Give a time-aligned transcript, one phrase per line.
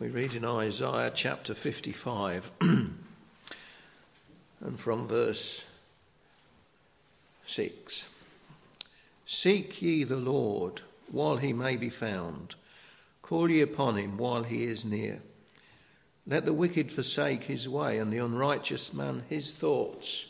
[0.00, 2.94] We read in Isaiah chapter 55 and
[4.76, 5.64] from verse
[7.44, 8.08] 6
[9.26, 12.54] Seek ye the Lord while he may be found,
[13.22, 15.18] call ye upon him while he is near.
[16.28, 20.28] Let the wicked forsake his way, and the unrighteous man his thoughts.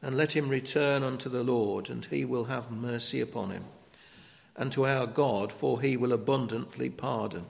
[0.00, 3.64] And let him return unto the Lord, and he will have mercy upon him,
[4.54, 7.46] and to our God, for he will abundantly pardon.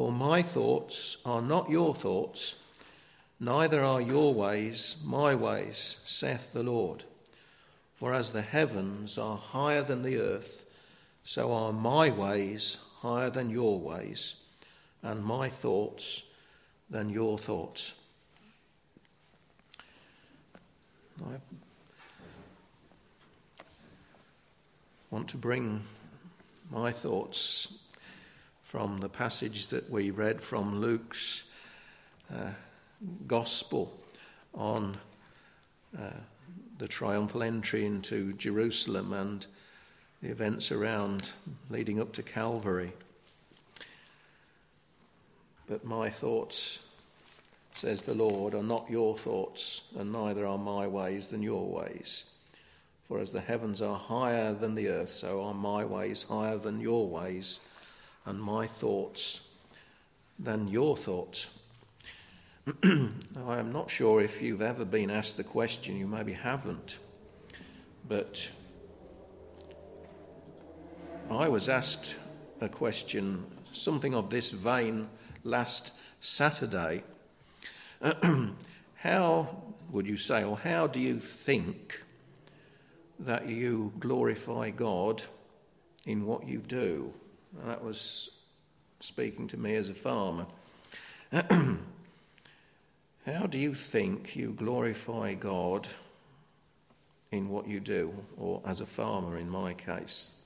[0.00, 2.54] For my thoughts are not your thoughts,
[3.38, 7.04] neither are your ways my ways, saith the Lord.
[7.96, 10.64] For as the heavens are higher than the earth,
[11.22, 14.36] so are my ways higher than your ways
[15.02, 16.22] and my thoughts
[16.88, 17.92] than your thoughts.
[21.22, 21.34] I
[25.10, 25.84] want to bring
[26.70, 27.70] my thoughts
[28.70, 31.42] from the passage that we read from Luke's
[32.32, 32.50] uh,
[33.26, 33.92] Gospel
[34.54, 34.96] on
[35.98, 36.10] uh,
[36.78, 39.44] the triumphal entry into Jerusalem and
[40.22, 41.32] the events around
[41.68, 42.92] leading up to Calvary.
[45.66, 46.78] But my thoughts,
[47.74, 52.30] says the Lord, are not your thoughts, and neither are my ways than your ways.
[53.08, 56.78] For as the heavens are higher than the earth, so are my ways higher than
[56.78, 57.58] your ways,
[58.30, 59.50] and my thoughts
[60.38, 61.50] than your thoughts.
[62.84, 66.98] I am not sure if you've ever been asked the question, you maybe haven't,
[68.08, 68.50] but
[71.28, 72.16] I was asked
[72.60, 75.08] a question, something of this vein
[75.42, 77.02] last Saturday.
[78.94, 79.56] how
[79.90, 82.00] would you say, or how do you think
[83.18, 85.24] that you glorify God
[86.06, 87.12] in what you do?
[87.58, 88.30] And that was
[89.00, 90.46] speaking to me as a farmer.
[91.32, 91.78] how
[93.48, 95.88] do you think you glorify God
[97.32, 100.36] in what you do, or as a farmer in my case?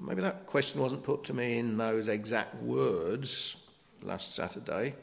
[0.00, 3.56] Maybe that question wasn't put to me in those exact words
[4.02, 4.94] last Saturday,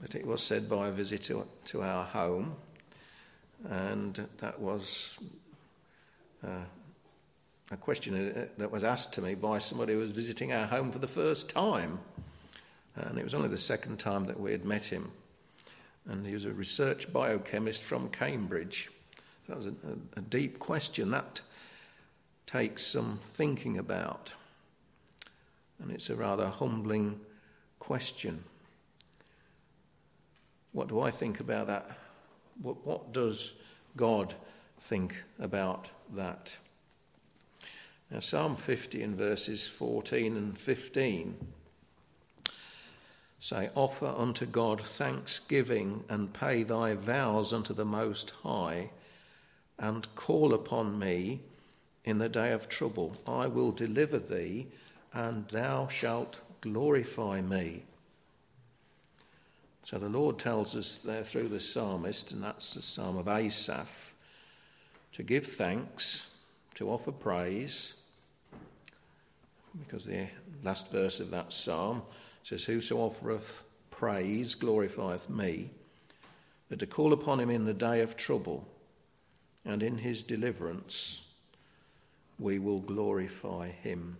[0.00, 2.56] but it was said by a visitor to our home,
[3.68, 5.18] and that was
[6.42, 6.64] uh,
[7.70, 10.98] a question that was asked to me by somebody who was visiting our home for
[10.98, 11.98] the first time.
[12.96, 15.10] And it was only the second time that we had met him.
[16.06, 18.90] And he was a research biochemist from Cambridge.
[19.46, 19.72] So that was a,
[20.16, 21.10] a, deep question.
[21.10, 21.40] That
[22.46, 24.34] takes some thinking about.
[25.80, 27.20] And it's a rather humbling
[27.78, 28.44] question.
[30.72, 31.98] What do I think about that?
[32.62, 33.54] What, what does
[33.96, 34.34] God
[34.80, 36.56] think about that?
[38.14, 41.36] Now, Psalm 50 in verses 14 and 15
[43.40, 48.90] say, Offer unto God thanksgiving and pay thy vows unto the Most High,
[49.80, 51.40] and call upon me
[52.04, 53.16] in the day of trouble.
[53.26, 54.68] I will deliver thee,
[55.12, 57.82] and thou shalt glorify me.
[59.82, 64.14] So the Lord tells us there through the psalmist, and that's the psalm of Asaph,
[65.14, 66.28] to give thanks,
[66.74, 67.94] to offer praise,
[69.78, 70.28] because the
[70.62, 72.02] last verse of that psalm
[72.42, 75.70] says, Whoso offereth praise glorifieth me,
[76.68, 78.66] but to call upon him in the day of trouble
[79.64, 81.26] and in his deliverance
[82.38, 84.16] we will glorify him.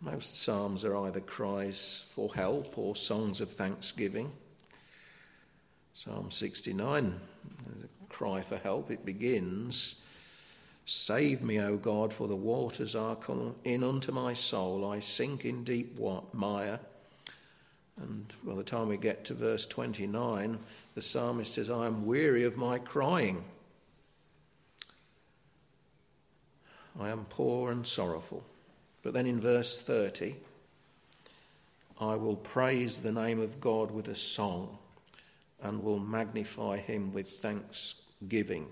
[0.00, 4.30] Most psalms are either cries for help or songs of thanksgiving.
[5.96, 7.20] Psalm 69
[7.76, 8.90] is a cry for help.
[8.90, 10.00] It begins,
[10.86, 14.90] Save me, O God, for the waters are come in unto my soul.
[14.90, 15.96] I sink in deep
[16.32, 16.80] mire.
[18.02, 20.58] And by the time we get to verse 29,
[20.96, 23.44] the psalmist says, I am weary of my crying.
[26.98, 28.44] I am poor and sorrowful.
[29.04, 30.34] But then in verse 30,
[32.00, 34.78] I will praise the name of God with a song
[35.64, 38.68] and will magnify him with thanksgiving.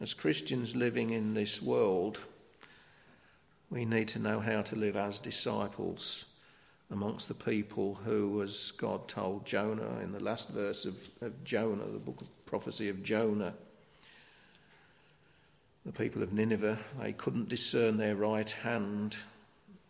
[0.00, 2.22] As Christians living in this world,
[3.68, 6.26] we need to know how to live as disciples
[6.90, 11.86] amongst the people who, as God told Jonah in the last verse of, of Jonah,
[11.86, 13.54] the book of prophecy of Jonah,
[15.84, 19.16] the people of Nineveh, they couldn't discern their right hand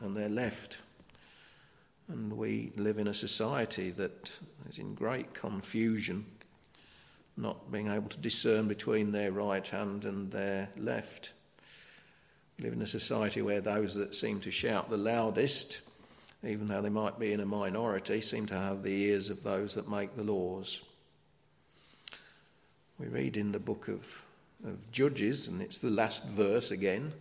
[0.00, 0.79] and their left.
[2.08, 4.31] And we live in a society that
[4.69, 6.25] is in great confusion,
[7.37, 11.32] not being able to discern between their right hand and their left.
[12.56, 15.81] We live in a society where those that seem to shout the loudest,
[16.44, 19.75] even though they might be in a minority, seem to have the ears of those
[19.75, 20.82] that make the laws.
[22.99, 24.25] We read in the book of,
[24.64, 27.12] of Judges, and it's the last verse again.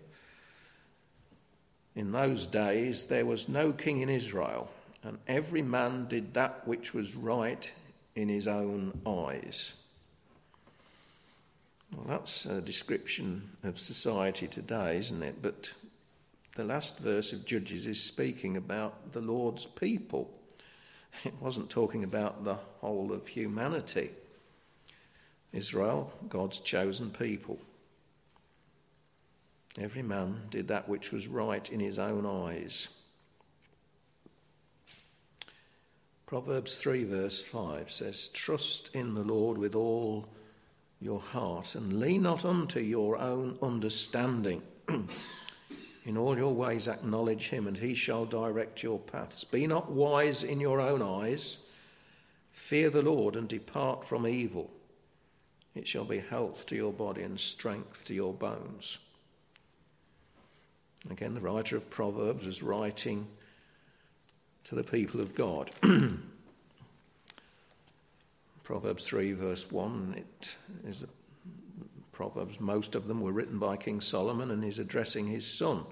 [1.96, 4.70] In those days there was no king in Israel,
[5.04, 7.74] and every man did that which was right
[8.16, 9.74] in his own eyes.
[11.96, 15.42] Well, that's a description of society today, isn't it?
[15.42, 15.74] But
[16.56, 20.32] the last verse of Judges is speaking about the Lord's people.
[21.24, 24.10] It wasn't talking about the whole of humanity.
[25.54, 27.60] Israel, God's chosen people.
[29.80, 32.88] Every man did that which was right in his own eyes.
[36.26, 40.28] Proverbs 3, verse 5 says, Trust in the Lord with all
[41.00, 44.62] your heart and lean not unto your own understanding.
[46.06, 49.44] in all your ways acknowledge him, and he shall direct your paths.
[49.44, 51.66] Be not wise in your own eyes.
[52.52, 54.72] Fear the Lord and depart from evil.
[55.76, 59.00] It shall be health to your body and strength to your bones.
[61.10, 63.28] Again, the writer of Proverbs is writing
[64.64, 65.72] to the people of God.
[68.64, 70.58] Proverbs 3, verse 1, it
[70.88, 71.06] is
[72.12, 75.84] Proverbs, most of them were written by King Solomon, and he's addressing his son.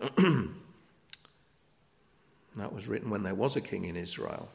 [2.56, 4.48] that was written when there was a king in Israel.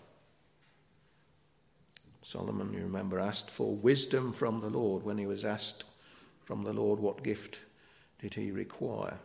[2.24, 5.86] Solomon, you remember, asked for wisdom from the Lord when he was asked
[6.44, 7.60] from the Lord what gift
[8.19, 9.19] did he require?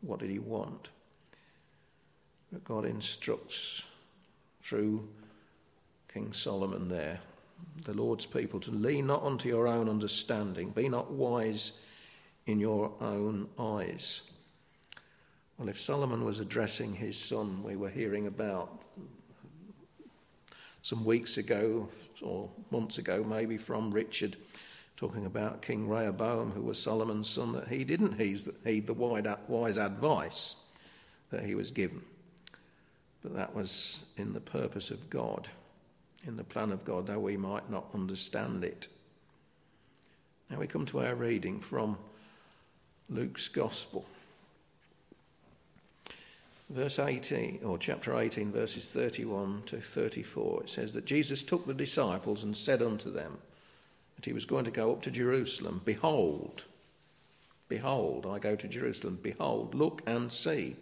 [0.00, 0.90] What did he want?
[2.52, 3.86] But God instructs
[4.62, 5.08] through
[6.12, 7.20] King Solomon there,
[7.84, 11.84] the Lord's people, to lean not unto your own understanding, be not wise
[12.46, 14.30] in your own eyes.
[15.58, 18.82] Well, if Solomon was addressing his son, we were hearing about
[20.82, 21.88] some weeks ago,
[22.22, 24.36] or months ago maybe, from Richard,
[24.98, 30.56] talking about King Rehoboam, who was Solomon's son, that he didn't heed the wise advice
[31.30, 32.02] that he was given.
[33.22, 35.48] But that was in the purpose of God
[36.26, 38.88] in the plan of God, though we might not understand it.
[40.50, 41.96] Now we come to our reading from
[43.08, 44.04] Luke's Gospel.
[46.70, 51.72] Verse 18, or chapter 18, verses 31 to 34, it says that Jesus took the
[51.72, 53.38] disciples and said unto them
[54.18, 55.80] that he was going to go up to Jerusalem.
[55.84, 56.64] Behold,
[57.68, 59.20] behold, I go to Jerusalem.
[59.22, 60.74] Behold, look and see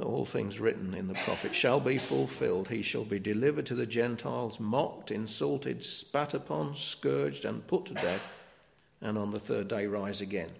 [0.00, 2.68] all things written in the prophet shall be fulfilled.
[2.68, 7.94] He shall be delivered to the Gentiles, mocked, insulted, spat upon, scourged, and put to
[7.94, 8.38] death,
[9.00, 10.50] and on the third day rise again.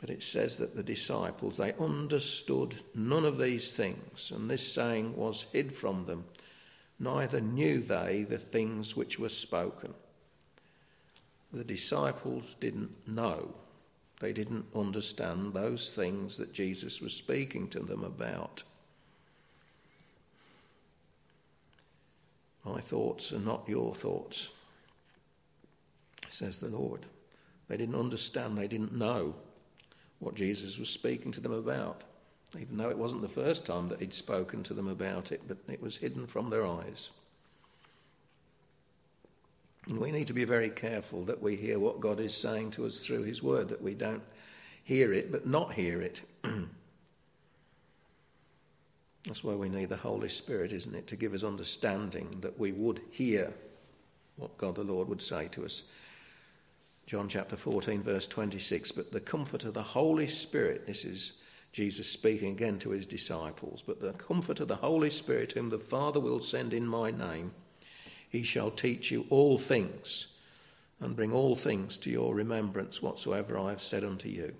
[0.00, 5.14] But it says that the disciples, they understood none of these things, and this saying
[5.14, 6.24] was hid from them.
[7.00, 9.94] Neither knew they the things which were spoken.
[11.52, 13.54] The disciples didn't know
[14.20, 18.62] they didn't understand those things that Jesus was speaking to them about.
[22.64, 24.52] My thoughts are not your thoughts,
[26.28, 27.06] says the Lord.
[27.68, 29.34] They didn't understand, they didn't know
[30.18, 32.04] what Jesus was speaking to them about,
[32.58, 35.58] even though it wasn't the first time that he'd spoken to them about it, but
[35.68, 37.10] it was hidden from their eyes.
[39.88, 42.86] And we need to be very careful that we hear what God is saying to
[42.86, 44.22] us through His Word, that we don't
[44.84, 46.22] hear it but not hear it.
[49.24, 52.72] That's why we need the Holy Spirit, isn't it, to give us understanding that we
[52.72, 53.52] would hear
[54.36, 55.84] what God the Lord would say to us.
[57.06, 58.92] John chapter 14, verse 26.
[58.92, 61.34] But the comfort of the Holy Spirit, this is
[61.72, 65.78] Jesus speaking again to his disciples, but the comfort of the Holy Spirit, whom the
[65.78, 67.52] Father will send in my name,
[68.28, 70.36] he shall teach you all things
[71.00, 74.54] and bring all things to your remembrance whatsoever I have said unto you.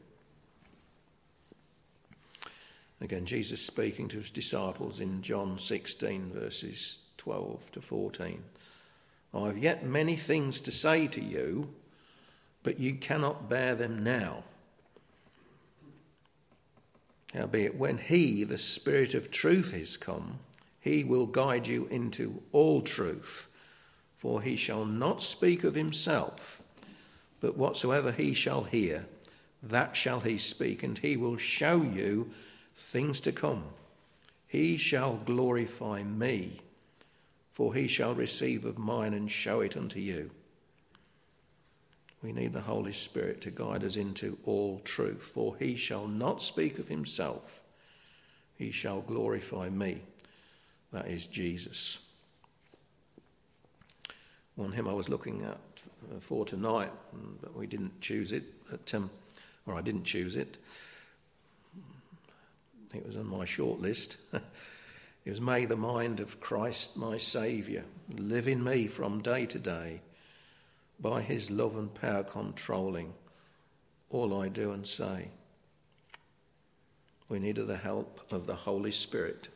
[3.00, 8.42] Again, Jesus speaking to his disciples in John 16, verses 12 to 14.
[9.32, 11.72] I have yet many things to say to you,
[12.62, 14.44] but you cannot bear them now.
[17.34, 20.40] Howbeit, when he, the Spirit of truth, is come,
[20.80, 23.48] he will guide you into all truth
[24.20, 26.62] for he shall not speak of himself,
[27.40, 29.06] but whatsoever he shall hear,
[29.62, 32.30] that shall he speak, and he will show you
[32.76, 33.64] things to come.
[34.46, 36.60] He shall glorify me,
[37.50, 40.32] for he shall receive of mine and show it unto you.
[42.22, 45.22] We need the Holy Spirit to guide us into all truth.
[45.22, 47.62] For he shall not speak of himself,
[48.56, 50.02] he shall glorify me.
[50.92, 51.98] That is Jesus.
[54.56, 55.58] One hymn I was looking at
[56.12, 56.90] uh, for tonight,
[57.40, 58.44] but we didn't choose it,
[58.92, 59.08] um,
[59.66, 60.58] or I didn't choose it.
[62.92, 64.16] It was on my short list.
[64.32, 67.84] it was May the mind of Christ my Saviour
[68.18, 70.00] live in me from day to day
[71.00, 73.12] by his love and power controlling
[74.10, 75.28] all I do and say.
[77.28, 79.48] We needed the help of the Holy Spirit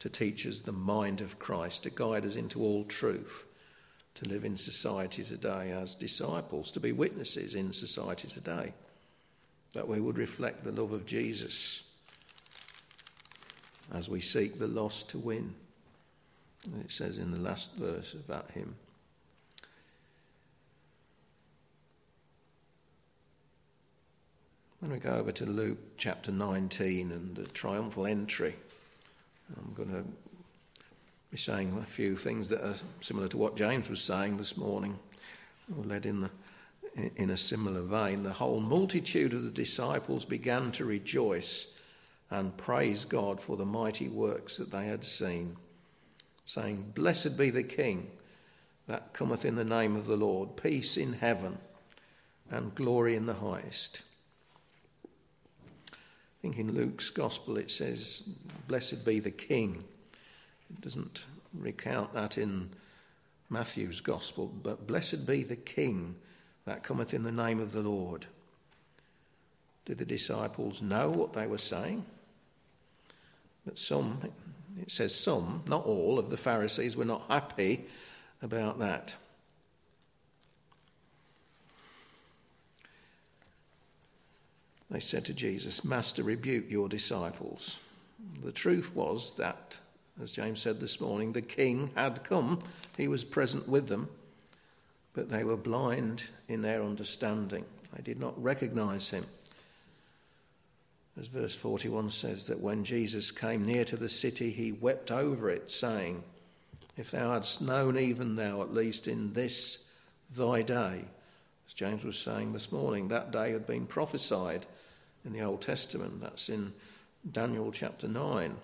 [0.00, 3.44] to teach us the mind of Christ, to guide us into all truth,
[4.16, 8.74] to live in society today as disciples, to be witnesses in society today,
[9.72, 11.90] that we would reflect the love of Jesus
[13.92, 15.54] as we seek the lost to win.
[16.72, 18.76] And it says in the last verse of that hymn.
[24.84, 28.54] When we go over to Luke chapter 19 and the triumphal entry,
[29.56, 30.04] I'm going to
[31.30, 34.98] be saying a few things that are similar to what James was saying this morning,
[35.74, 36.30] or led in, the,
[37.16, 38.24] in a similar vein.
[38.24, 41.74] The whole multitude of the disciples began to rejoice
[42.30, 45.56] and praise God for the mighty works that they had seen,
[46.44, 48.10] saying, Blessed be the King
[48.86, 51.56] that cometh in the name of the Lord, peace in heaven
[52.50, 54.02] and glory in the highest
[56.44, 58.28] think in Luke's Gospel it says,
[58.68, 59.82] Blessed be the King.
[60.68, 61.24] It doesn't
[61.54, 62.68] recount that in
[63.48, 66.14] Matthew's Gospel, but blessed be the King
[66.66, 68.26] that cometh in the name of the Lord.
[69.86, 72.04] Did the disciples know what they were saying?
[73.64, 74.18] But some,
[74.78, 77.86] it says some, not all, of the Pharisees were not happy
[78.42, 79.16] about that.
[84.94, 87.80] They said to Jesus, Master, rebuke your disciples.
[88.44, 89.76] The truth was that,
[90.22, 92.60] as James said this morning, the king had come,
[92.96, 94.08] he was present with them,
[95.12, 97.64] but they were blind in their understanding.
[97.92, 99.26] They did not recognize him.
[101.18, 105.50] As verse 41 says, that when Jesus came near to the city, he wept over
[105.50, 106.22] it, saying,
[106.96, 109.90] If thou hadst known, even thou, at least in this
[110.36, 111.04] thy day,
[111.66, 114.66] as James was saying this morning, that day had been prophesied
[115.24, 116.20] in the Old Testament.
[116.20, 116.72] That's in
[117.30, 118.56] Daniel chapter 9.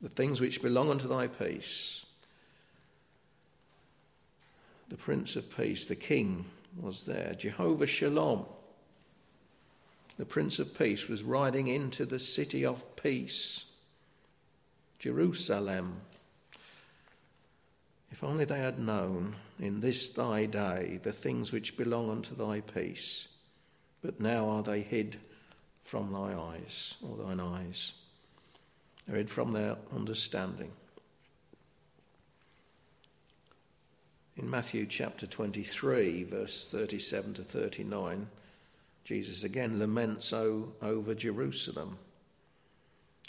[0.00, 2.06] The things which belong unto thy peace.
[4.88, 7.34] The Prince of Peace, the King, was there.
[7.38, 8.44] Jehovah Shalom,
[10.16, 13.66] the Prince of Peace, was riding into the city of peace.
[15.00, 16.02] Jerusalem.
[18.12, 22.60] If only they had known in this thy day the things which belong unto thy
[22.60, 23.28] peace,
[24.02, 25.18] but now are they hid
[25.82, 27.94] from thy eyes, or thine eyes.
[29.06, 30.70] They're hid from their understanding.
[34.36, 38.28] In Matthew chapter 23, verse 37 to 39,
[39.04, 41.98] Jesus again laments over Jerusalem.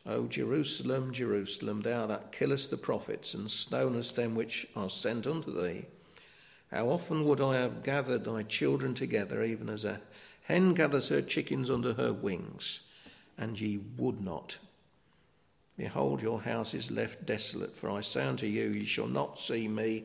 [0.06, 5.52] O Jerusalem, Jerusalem, thou that killest the prophets and stonest them which are sent unto
[5.52, 5.86] thee,
[6.72, 10.02] how often would I have gathered thy children together, even as a
[10.44, 12.88] hen gathers her chickens under her wings,
[13.38, 14.58] and ye would not.
[15.78, 19.68] Behold, your house is left desolate, for I say unto you, ye shall not see
[19.68, 20.04] me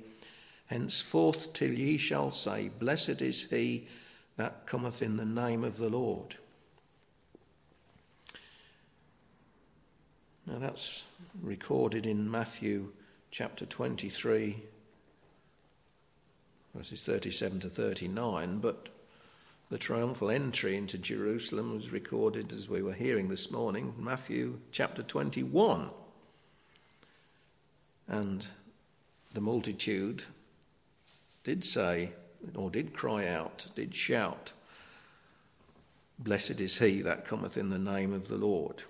[0.66, 3.86] henceforth till ye shall say, Blessed is he
[4.36, 6.36] that cometh in the name of the Lord.
[10.46, 11.06] Now that's
[11.42, 12.92] recorded in Matthew
[13.30, 14.62] chapter 23,
[16.74, 18.88] verses 37 to 39, but
[19.68, 25.02] the triumphal entry into Jerusalem was recorded, as we were hearing this morning, Matthew chapter
[25.02, 25.90] 21.
[28.08, 28.46] And
[29.34, 30.22] the multitude
[31.42, 32.10] did say,
[32.54, 34.52] or did cry out, did shout,
[36.18, 38.84] Blessed is he that cometh in the name of the Lord.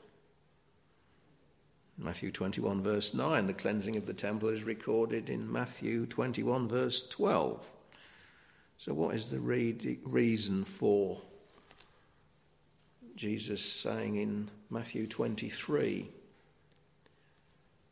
[1.98, 7.08] Matthew 21, verse 9, the cleansing of the temple is recorded in Matthew 21, verse
[7.08, 7.68] 12.
[8.78, 11.20] So, what is the reason for
[13.16, 16.08] Jesus saying in Matthew 23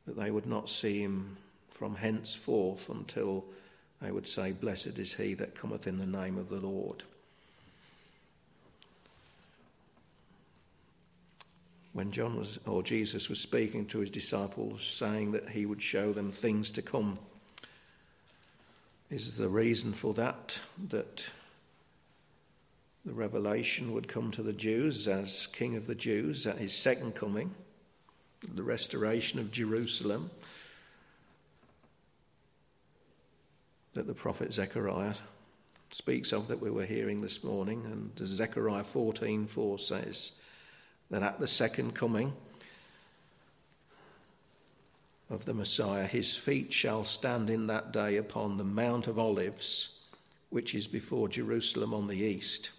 [0.06, 1.38] that they would not see him
[1.70, 3.44] from henceforth until
[4.02, 7.02] they would say, Blessed is he that cometh in the name of the Lord?
[11.94, 16.12] When John was, or Jesus was speaking to his disciples, saying that he would show
[16.12, 17.16] them things to come
[19.14, 21.30] is the reason for that that
[23.04, 27.14] the revelation would come to the Jews as King of the Jews at his second
[27.14, 27.54] coming,
[28.54, 30.30] the restoration of Jerusalem
[33.92, 35.14] that the prophet Zechariah
[35.90, 40.32] speaks of that we were hearing this morning, and Zechariah 14:4 says,
[41.10, 42.32] that at the second coming
[45.34, 50.06] of the Messiah, his feet shall stand in that day upon the Mount of Olives,
[50.48, 52.70] which is before Jerusalem on the east.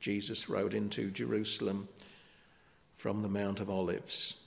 [0.00, 1.88] Jesus rode into Jerusalem
[2.94, 4.40] from the Mount of Olives.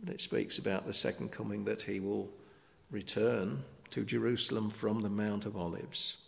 [0.00, 2.30] And it speaks about the second coming that he will
[2.90, 6.18] return to Jerusalem from the Mount of Olives.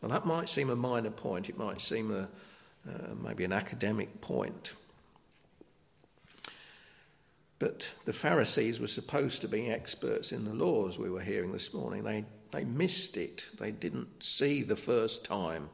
[0.00, 2.28] Well, that might seem a minor point, it might seem a,
[2.88, 4.74] uh, maybe an academic point.
[7.60, 11.72] But the Pharisees were supposed to be experts in the laws we were hearing this
[11.74, 12.02] morning.
[12.02, 15.68] They, they missed it, they didn't see the first time.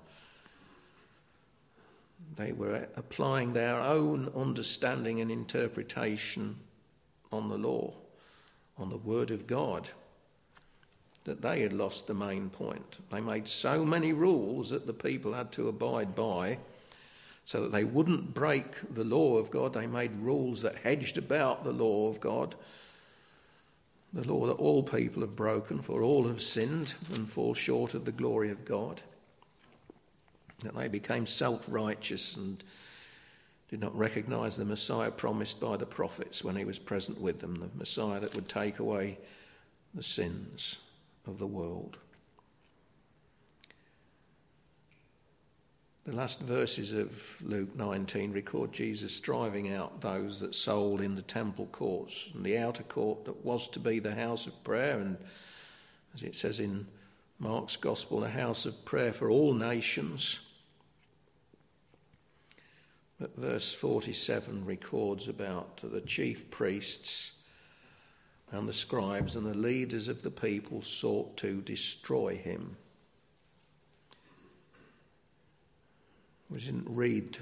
[2.36, 6.56] They were applying their own understanding and interpretation
[7.32, 7.94] on the law,
[8.76, 9.90] on the Word of God,
[11.22, 12.98] that they had lost the main point.
[13.10, 16.58] They made so many rules that the people had to abide by
[17.46, 19.72] so that they wouldn't break the law of God.
[19.72, 22.56] They made rules that hedged about the law of God,
[24.12, 28.04] the law that all people have broken, for all have sinned and fall short of
[28.04, 29.00] the glory of God.
[30.64, 32.62] That they became self righteous and
[33.68, 37.54] did not recognize the Messiah promised by the prophets when he was present with them,
[37.56, 39.18] the Messiah that would take away
[39.94, 40.78] the sins
[41.26, 41.98] of the world.
[46.06, 51.22] The last verses of Luke 19 record Jesus driving out those that sold in the
[51.22, 55.16] temple courts and the outer court that was to be the house of prayer, and
[56.14, 56.86] as it says in
[57.40, 60.38] Mark's Gospel, a house of prayer for all nations.
[63.18, 67.32] But verse 47 records about the chief priests
[68.52, 72.76] and the scribes and the leaders of the people sought to destroy him.
[76.48, 77.38] We didn't read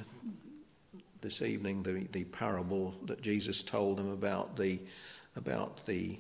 [1.21, 4.81] this evening the, the parable that Jesus told them about the
[5.37, 6.19] about the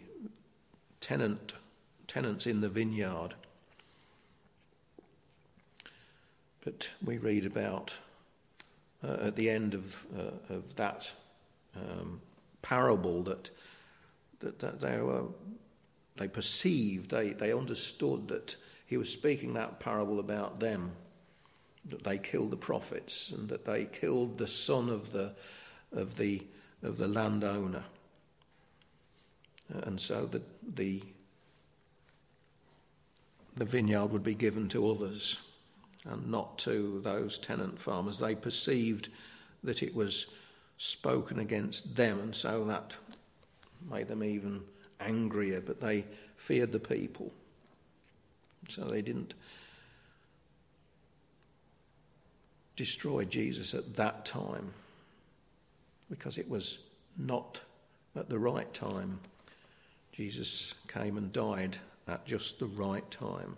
[1.01, 1.55] tenant
[2.07, 3.35] tenants in the vineyard.
[6.65, 7.97] But we read about
[9.03, 11.13] uh, at the end of, uh, of that
[11.77, 12.21] um,
[12.63, 13.51] parable that,
[14.41, 15.25] that, that they were
[16.17, 20.93] they perceived, they, they understood that he was speaking that parable about them,
[21.87, 25.33] that they killed the prophets and that they killed the son of the,
[25.93, 26.43] of the,
[26.83, 27.85] of the landowner.
[29.69, 30.43] And so the,
[30.75, 31.03] the,
[33.57, 35.41] the vineyard would be given to others
[36.05, 38.19] and not to those tenant farmers.
[38.19, 39.09] They perceived
[39.63, 40.27] that it was
[40.77, 42.97] spoken against them, and so that
[43.91, 44.61] made them even
[45.01, 46.05] angrier, but they
[46.37, 47.33] feared the people.
[48.69, 49.35] So they didn't
[52.77, 54.73] destroy Jesus at that time
[56.11, 56.81] because it was
[57.17, 57.61] not
[58.17, 59.19] at the right time.
[60.13, 63.57] Jesus came and died at just the right time.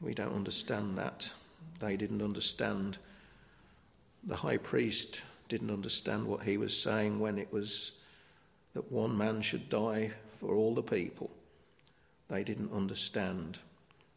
[0.00, 1.30] We don't understand that.
[1.80, 2.98] They didn't understand.
[4.24, 8.00] The high priest didn't understand what he was saying when it was
[8.74, 11.30] that one man should die for all the people.
[12.28, 13.58] They didn't understand.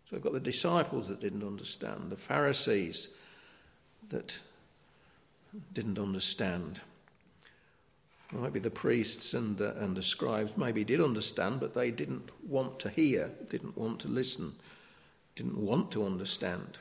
[0.09, 3.09] So I've got the disciples that didn't understand, the Pharisees
[4.09, 4.39] that
[5.73, 6.81] didn't understand.
[8.31, 12.79] Maybe the priests and the, and the scribes maybe did understand, but they didn't want
[12.79, 14.53] to hear, didn't want to listen
[15.39, 16.79] didn't want to understand.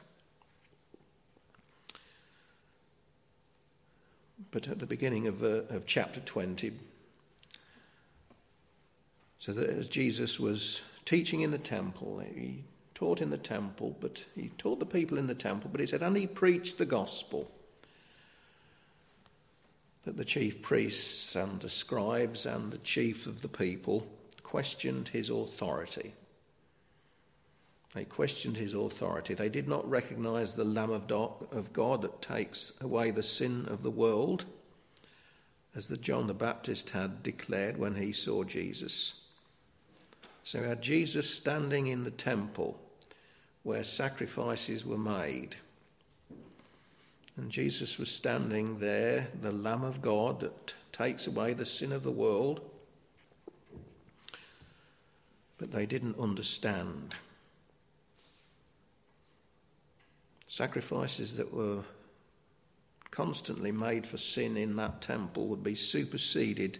[4.51, 6.73] But at the beginning of, uh, of chapter 20,
[9.39, 12.65] so that as Jesus was teaching in the temple, he
[12.99, 16.03] taught in the temple, but he taught the people in the temple, but he said,
[16.03, 17.49] and he preached the gospel.
[20.03, 24.05] That the chief priests and the scribes and the chief of the people
[24.43, 26.13] questioned his authority.
[27.95, 29.35] They questioned his authority.
[29.35, 31.07] They did not recognize the Lamb of
[31.73, 34.45] God that takes away the sin of the world,
[35.77, 39.21] as the John the Baptist had declared when he saw Jesus.
[40.43, 42.81] So we had Jesus standing in the temple
[43.63, 45.57] where sacrifices were made.
[47.37, 52.03] And Jesus was standing there, the Lamb of God that takes away the sin of
[52.03, 52.61] the world.
[55.57, 57.15] But they didn't understand.
[60.47, 61.83] Sacrifices that were
[63.11, 66.79] constantly made for sin in that temple would be superseded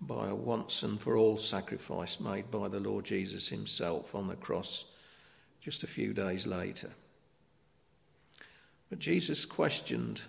[0.00, 4.36] by a once and for all sacrifice made by the Lord Jesus himself on the
[4.36, 4.86] cross
[5.60, 6.90] just a few days later.
[8.88, 10.22] But Jesus questioned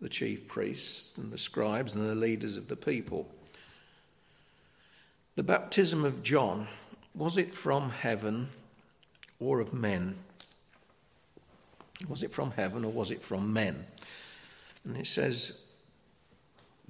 [0.00, 3.26] the chief priests and the scribes and the leaders of the people.
[5.36, 6.68] The baptism of John,
[7.14, 8.48] was it from heaven
[9.40, 10.16] or of men?
[12.08, 13.86] Was it from heaven or was it from men?
[14.84, 15.62] And it says,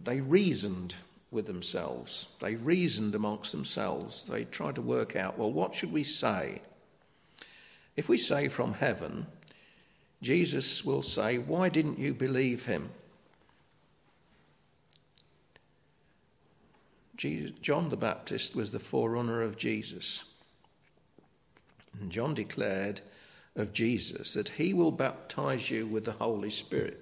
[0.03, 0.97] they reasoned
[1.31, 2.29] with themselves.
[2.41, 4.25] They reasoned amongst themselves.
[4.25, 6.61] They tried to work out, well, what should we say?
[7.97, 9.27] If we say from heaven,
[10.23, 12.91] Jesus will say, Why didn't you believe him?
[17.17, 20.25] John the Baptist was the forerunner of Jesus.
[22.01, 23.01] And John declared
[23.57, 27.01] of Jesus that he will baptize you with the Holy Spirit.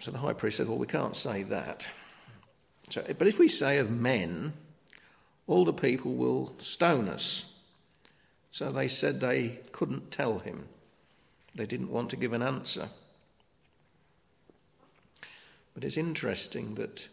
[0.00, 1.86] So the high priest said, Well, we can't say that.
[2.88, 4.54] So, but if we say of men,
[5.50, 7.46] all the people will stone us.
[8.52, 10.68] So they said they couldn't tell him.
[11.56, 12.88] They didn't want to give an answer.
[15.74, 17.08] But it's interesting that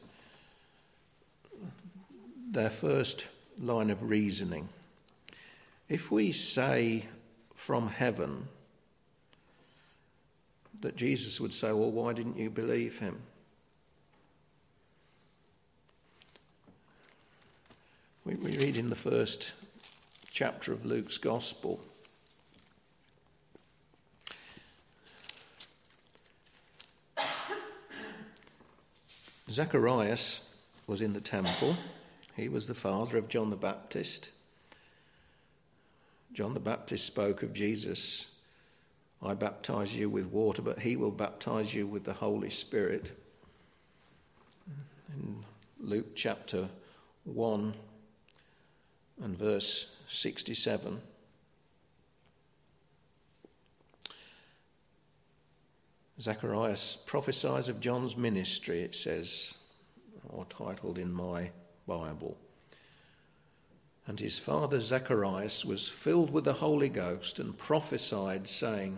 [2.52, 3.28] their first
[3.60, 4.70] line of reasoning,
[5.90, 7.08] if we say
[7.56, 8.50] from heaven
[10.82, 13.20] that Jesus would say, Well, why didn't you believe him?
[18.28, 19.54] We, we read in the first
[20.30, 21.80] chapter of Luke's Gospel.
[29.50, 30.54] Zacharias
[30.88, 31.78] was in the temple.
[32.36, 34.32] He was the father of John the Baptist.
[36.34, 38.30] John the Baptist spoke of Jesus
[39.24, 43.18] I baptize you with water, but he will baptize you with the Holy Spirit.
[45.16, 45.46] In
[45.80, 46.68] Luke chapter
[47.24, 47.74] 1,
[49.22, 51.02] and verse 67.
[56.20, 59.54] Zacharias prophesies of John's ministry, it says,
[60.30, 61.52] or titled in my
[61.88, 62.38] Bible.
[64.08, 68.98] And his father Zacharias was filled with the Holy Ghost and prophesied, saying,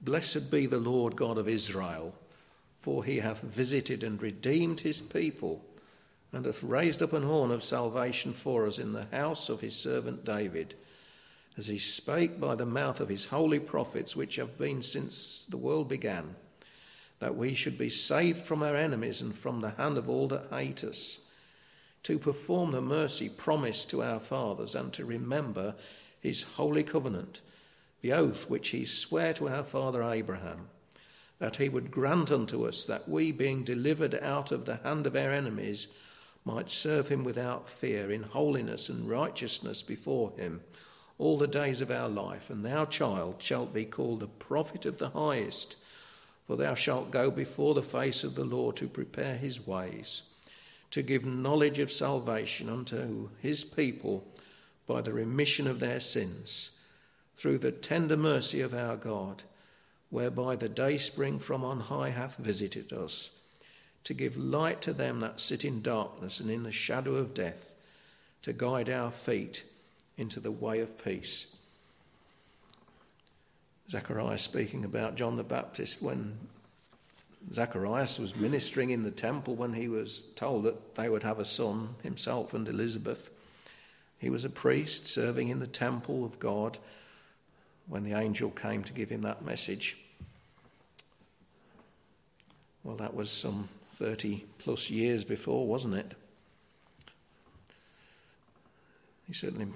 [0.00, 2.14] Blessed be the Lord God of Israel,
[2.76, 5.64] for he hath visited and redeemed his people
[6.34, 9.76] and hath raised up an horn of salvation for us in the house of his
[9.76, 10.74] servant David,
[11.56, 15.56] as he spake by the mouth of his holy prophets, which have been since the
[15.56, 16.34] world began,
[17.20, 20.48] that we should be saved from our enemies and from the hand of all that
[20.50, 21.20] hate us,
[22.02, 25.74] to perform the mercy promised to our fathers, and to remember
[26.20, 27.40] his holy covenant,
[28.00, 30.68] the oath which he sware to our father Abraham
[31.38, 35.16] that he would grant unto us that we, being delivered out of the hand of
[35.16, 35.88] our enemies,
[36.44, 40.60] might serve him without fear in holiness and righteousness before him
[41.18, 42.50] all the days of our life.
[42.50, 45.76] And thou, child, shalt be called a prophet of the highest,
[46.46, 50.22] for thou shalt go before the face of the Lord to prepare his ways,
[50.90, 54.26] to give knowledge of salvation unto his people
[54.86, 56.72] by the remission of their sins,
[57.36, 59.44] through the tender mercy of our God,
[60.10, 63.30] whereby the day spring from on high hath visited us
[64.04, 67.74] to give light to them that sit in darkness and in the shadow of death,
[68.42, 69.64] to guide our feet
[70.16, 71.46] into the way of peace.
[73.90, 76.38] Zacharias speaking about John the Baptist when
[77.52, 81.44] Zacharias was ministering in the temple when he was told that they would have a
[81.44, 83.30] son, himself and Elizabeth.
[84.18, 86.78] He was a priest serving in the temple of God
[87.86, 89.98] when the angel came to give him that message.
[92.82, 96.12] Well, that was some 30 plus years before, wasn't it?
[99.26, 99.68] He certainly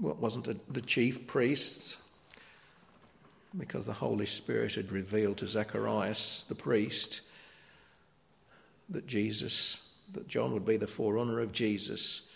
[0.00, 1.98] wasn't the chief priests,
[3.56, 7.22] because the Holy Spirit had revealed to Zacharias, the priest,
[8.88, 12.30] that Jesus, that John would be the forerunner of Jesus,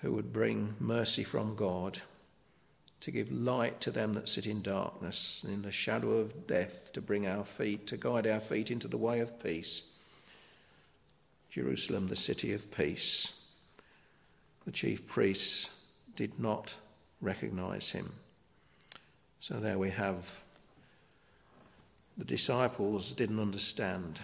[0.00, 2.00] who would bring mercy from God
[3.02, 6.92] to give light to them that sit in darkness and in the shadow of death,
[6.92, 9.82] to bring our feet, to guide our feet into the way of peace.
[11.50, 13.32] Jerusalem, the city of peace.
[14.64, 15.68] The chief priests
[16.14, 16.74] did not
[17.20, 18.12] recognize him.
[19.40, 20.40] So there we have
[22.16, 24.20] the disciples didn't understand.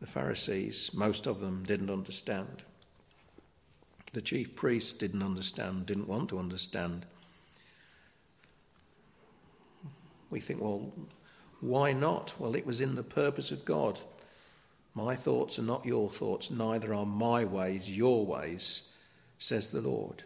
[0.00, 2.64] The Pharisees, most of them, didn't understand.
[4.16, 7.04] The chief priests didn't understand, didn't want to understand.
[10.30, 10.90] We think, well,
[11.60, 12.32] why not?
[12.38, 14.00] Well, it was in the purpose of God.
[14.94, 18.90] My thoughts are not your thoughts, neither are my ways your ways,
[19.36, 20.22] says the Lord.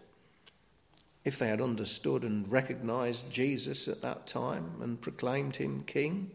[1.24, 6.30] If they had understood and recognized Jesus at that time and proclaimed him king,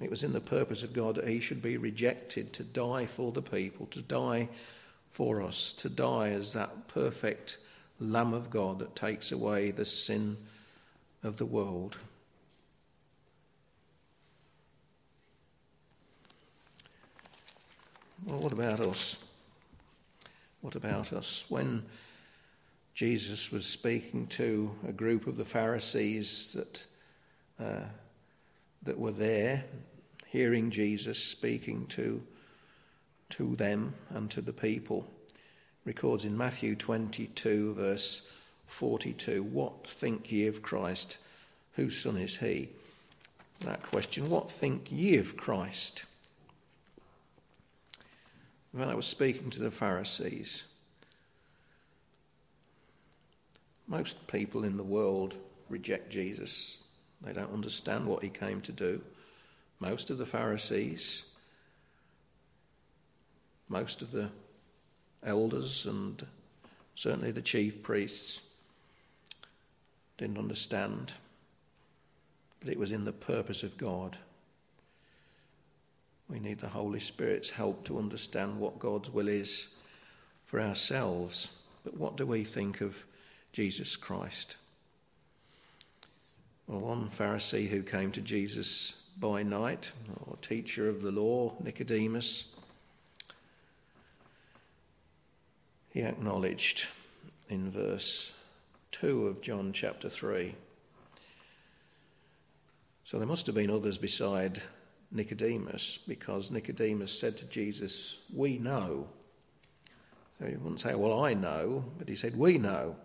[0.00, 3.30] it was in the purpose of God that he should be rejected to die for
[3.30, 4.48] the people, to die
[5.10, 7.58] for us, to die as that perfect
[8.00, 10.36] Lamb of God that takes away the sin
[11.22, 11.98] of the world.
[18.24, 19.16] Well, what about us?
[20.60, 21.44] What about us?
[21.48, 21.84] When
[22.94, 27.86] Jesus was speaking to a group of the Pharisees that, uh,
[28.82, 29.64] that were there,
[30.26, 32.22] hearing Jesus speaking to,
[33.30, 35.06] to them and to the people,
[35.84, 38.30] records in Matthew 22, verse
[38.66, 41.18] 42 What think ye of Christ?
[41.74, 42.70] Whose son is he?
[43.60, 46.04] That question, what think ye of Christ?
[48.72, 50.64] When I was speaking to the Pharisees,
[53.88, 55.36] most people in the world
[55.68, 56.78] reject Jesus.
[57.22, 59.00] They don't understand what he came to do.
[59.80, 61.24] Most of the Pharisees,
[63.68, 64.30] most of the
[65.22, 66.26] elders, and
[66.94, 68.42] certainly the chief priests
[70.16, 71.12] didn't understand.
[72.60, 74.16] But it was in the purpose of God.
[76.28, 79.74] We need the Holy Spirit's help to understand what God's will is
[80.44, 81.50] for ourselves.
[81.84, 83.04] But what do we think of
[83.52, 84.56] Jesus Christ?
[86.66, 89.92] Well, one Pharisee who came to Jesus by night,
[90.26, 92.54] or teacher of the law, Nicodemus,
[95.90, 96.88] he acknowledged
[97.48, 98.34] in verse
[98.92, 100.54] 2 of John chapter 3.
[103.04, 104.62] So there must have been others beside
[105.10, 109.08] Nicodemus because Nicodemus said to Jesus, We know.
[110.38, 112.96] So he wouldn't say, Well, I know, but he said, We know.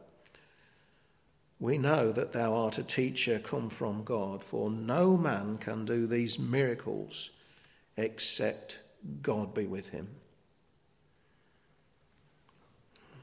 [1.59, 6.05] We know that thou art a teacher come from God, for no man can do
[6.05, 7.31] these miracles
[7.95, 8.79] except
[9.21, 10.09] God be with him.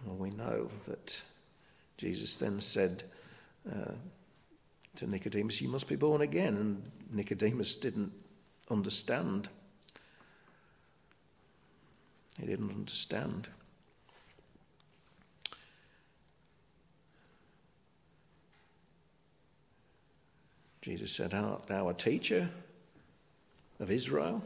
[0.05, 1.23] Well, we know that
[1.99, 3.03] Jesus then said
[3.71, 3.93] uh,
[4.97, 6.57] to Nicodemus, You must be born again.
[6.57, 8.13] And Nicodemus didn't
[8.71, 9.49] understand.
[12.39, 13.49] He didn't understand.
[20.81, 22.49] Jesus said, Art thou a teacher
[23.79, 24.43] of Israel?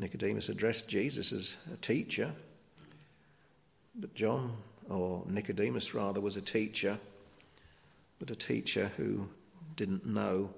[0.00, 2.32] Nicodemus addressed Jesus as a teacher,
[3.94, 4.56] but John,
[4.88, 6.98] or Nicodemus rather, was a teacher,
[8.18, 9.28] but a teacher who
[9.76, 10.48] didn't know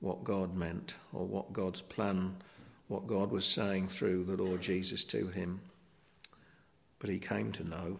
[0.00, 2.36] what God meant or what God's plan,
[2.88, 5.60] what God was saying through the Lord Jesus to him.
[6.98, 7.98] But he came to know.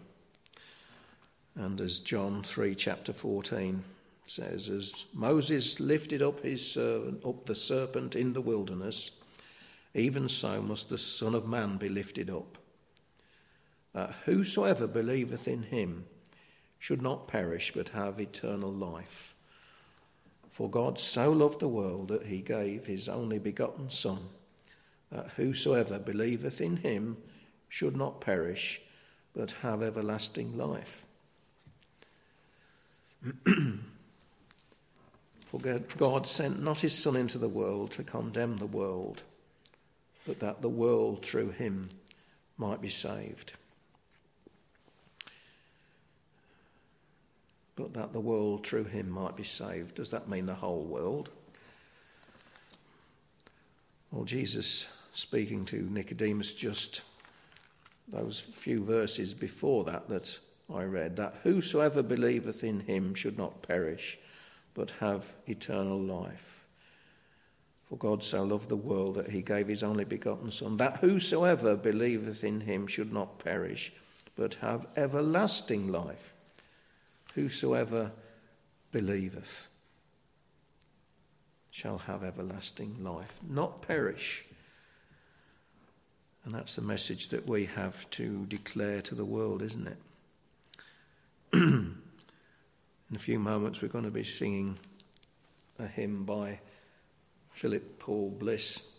[1.56, 3.84] And as John 3, chapter 14
[4.26, 9.10] says, as Moses lifted up his servant, up the serpent in the wilderness,
[9.94, 12.58] even so must the Son of Man be lifted up,
[13.92, 16.06] that whosoever believeth in him
[16.78, 19.34] should not perish but have eternal life.
[20.50, 24.18] For God so loved the world that he gave his only begotten Son,
[25.10, 27.16] that whosoever believeth in him
[27.68, 28.80] should not perish,
[29.34, 31.06] but have everlasting life.
[35.46, 35.58] For
[35.96, 39.22] God sent not his Son into the world to condemn the world,
[40.26, 41.88] but that the world through him
[42.56, 43.52] might be saved.
[47.76, 49.96] but that the world through him might be saved.
[49.96, 51.30] Does that mean the whole world?
[54.10, 57.02] Well, Jesus speaking to Nicodemus just
[58.08, 60.38] those few verses before that that
[60.72, 64.18] I read, that whosoever believeth in him should not perish,
[64.74, 66.63] but have eternal life.
[67.88, 71.76] For God so loved the world that he gave his only begotten Son, that whosoever
[71.76, 73.92] believeth in him should not perish,
[74.36, 76.34] but have everlasting life.
[77.34, 78.12] Whosoever
[78.90, 79.68] believeth
[81.70, 84.44] shall have everlasting life, not perish.
[86.44, 89.96] And that's the message that we have to declare to the world, isn't it?
[91.52, 91.96] In
[93.14, 94.78] a few moments, we're going to be singing
[95.78, 96.60] a hymn by
[97.54, 98.90] Philip Paul Bliss.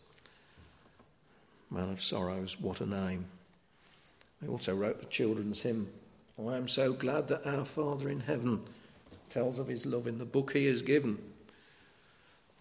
[1.70, 3.26] Man of Sorrows, what a name.
[4.42, 5.90] He also wrote the children's hymn,
[6.40, 8.62] I am so glad that our Father in heaven
[9.30, 11.18] tells of his love in the book he has given.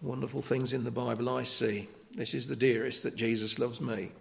[0.01, 1.87] Wonderful things in the Bible I see.
[2.13, 4.11] This is the dearest that Jesus loves me.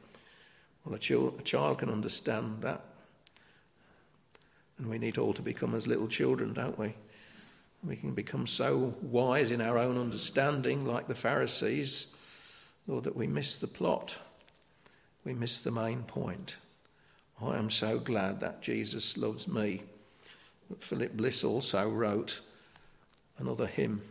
[0.85, 2.83] Well, a, child, a child can understand that.
[4.79, 6.95] And we need all to become as little children, don't we?
[7.87, 12.17] We can become so wise in our own understanding, like the Pharisees,
[12.87, 14.19] Lord, that we miss the plot.
[15.25, 16.57] We miss the main point.
[17.43, 19.83] I am so glad that Jesus loves me.
[20.71, 22.41] But Philip Bliss also wrote
[23.39, 24.03] another hymn,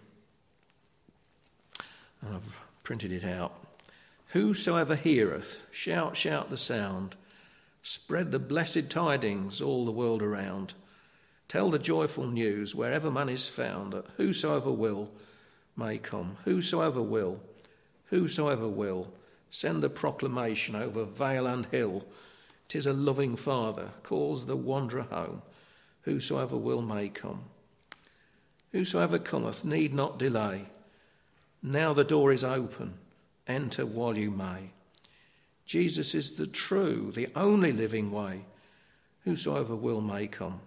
[2.22, 3.54] and I've printed it out.
[4.28, 7.16] Whosoever heareth, shout, shout the sound,
[7.82, 10.74] spread the blessed tidings all the world around.
[11.54, 15.12] Tell the joyful news wherever man is found that whosoever will
[15.78, 17.39] may come, whosoever will,
[18.06, 19.13] whosoever will,
[19.52, 22.08] send the proclamation over vale and hill.
[22.70, 25.44] Tis a loving Father calls the wanderer home,
[26.02, 27.44] whosoever will may come.
[28.72, 30.66] Whosoever cometh need not delay.
[31.62, 32.96] Now the door is open,
[33.46, 34.72] enter while you may.
[35.68, 38.46] Jesus is the true, the only living way.
[39.26, 40.60] Whosoever will may come.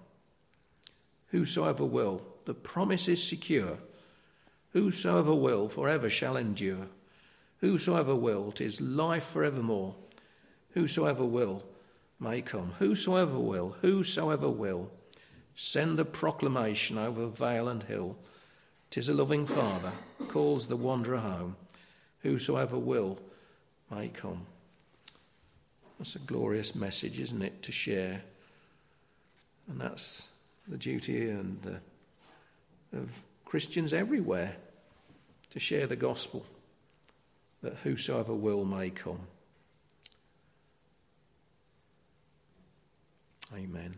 [1.37, 3.79] Whosoever will, the promise is secure.
[4.73, 6.89] Whosoever will forever shall endure.
[7.61, 9.97] Whosoever will, tis life forevermore.
[10.71, 11.63] Whosoever will
[12.19, 12.73] may come.
[12.79, 14.91] Whosoever will, whosoever will,
[15.55, 18.17] send the proclamation over vale and hill.
[18.89, 19.93] Tis a loving Father
[20.29, 21.57] calls the wanderer home.
[22.23, 23.19] Whosoever will
[23.91, 24.47] may come.
[25.99, 28.23] That's a glorious message, isn't it, to share?
[29.69, 30.29] And that's
[30.69, 34.57] the duty and uh, of Christians everywhere
[35.51, 36.45] to share the gospel
[37.63, 39.21] that whosoever will may come.
[43.55, 43.97] Amen.